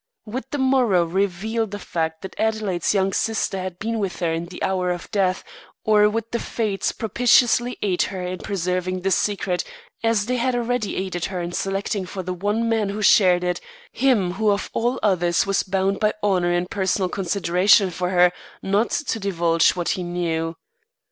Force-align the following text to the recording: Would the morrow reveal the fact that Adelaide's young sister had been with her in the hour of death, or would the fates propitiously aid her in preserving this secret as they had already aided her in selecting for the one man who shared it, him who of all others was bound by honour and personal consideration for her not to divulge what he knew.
Would 0.25 0.45
the 0.49 0.57
morrow 0.57 1.05
reveal 1.05 1.67
the 1.67 1.77
fact 1.77 2.23
that 2.23 2.33
Adelaide's 2.39 2.91
young 2.95 3.13
sister 3.13 3.59
had 3.59 3.77
been 3.77 3.99
with 3.99 4.17
her 4.19 4.33
in 4.33 4.45
the 4.47 4.63
hour 4.63 4.89
of 4.89 5.11
death, 5.11 5.43
or 5.83 6.09
would 6.09 6.23
the 6.31 6.39
fates 6.39 6.91
propitiously 6.91 7.77
aid 7.83 8.01
her 8.09 8.23
in 8.23 8.39
preserving 8.39 9.01
this 9.01 9.15
secret 9.15 9.63
as 10.03 10.25
they 10.25 10.37
had 10.37 10.55
already 10.55 10.95
aided 10.97 11.25
her 11.25 11.39
in 11.39 11.51
selecting 11.51 12.07
for 12.07 12.23
the 12.23 12.33
one 12.33 12.67
man 12.67 12.89
who 12.89 13.03
shared 13.03 13.43
it, 13.43 13.61
him 13.91 14.31
who 14.31 14.49
of 14.49 14.71
all 14.73 14.99
others 15.03 15.45
was 15.45 15.61
bound 15.61 15.99
by 15.99 16.13
honour 16.23 16.51
and 16.51 16.71
personal 16.71 17.07
consideration 17.07 17.91
for 17.91 18.09
her 18.09 18.31
not 18.63 18.89
to 18.89 19.19
divulge 19.19 19.75
what 19.75 19.89
he 19.89 20.01
knew. 20.01 20.55